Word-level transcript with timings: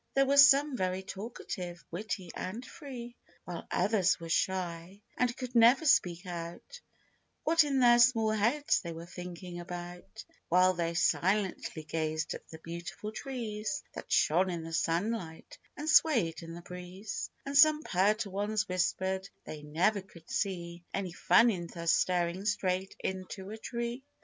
There 0.15 0.25
were 0.25 0.37
some 0.37 0.75
very 0.75 1.03
talkative, 1.03 1.85
witty, 1.91 2.31
and 2.35 2.65
free; 2.65 3.15
"While 3.45 3.67
others 3.69 4.19
were 4.19 4.29
shy, 4.29 5.03
and 5.15 5.37
could 5.37 5.53
never 5.53 5.85
speak 5.85 6.25
out, 6.25 6.81
What 7.43 7.63
in 7.63 7.77
their 7.79 7.99
small 7.99 8.31
heads 8.31 8.81
they 8.81 8.93
were 8.93 9.05
thinking 9.05 9.59
about, 9.59 10.25
While 10.49 10.73
they 10.73 10.95
silently 10.95 11.83
gazed 11.83 12.33
at 12.33 12.47
the 12.47 12.57
beautiful 12.57 13.11
trees 13.11 13.83
That 13.93 14.11
shone 14.11 14.49
in 14.49 14.63
the 14.63 14.73
sunlight, 14.73 15.59
and 15.77 15.87
swayed 15.87 16.41
in 16.41 16.55
the 16.55 16.63
breeze; 16.63 17.29
And 17.45 17.55
some 17.55 17.83
perter 17.83 18.31
ones 18.31 18.67
whispered, 18.67 19.29
they" 19.45 19.61
never 19.81 20.01
could 20.01 20.31
see 20.31 20.83
Any 20.95 21.11
fun 21.13 21.51
in 21.51 21.67
thus 21.67 21.91
staring 21.91 22.45
straight 22.45 22.95
into 23.03 23.51
a 23.51 23.57
tree 23.59 24.03